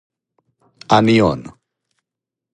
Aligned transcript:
А 0.97 0.99
ни 1.05 1.17
он. 1.29 1.41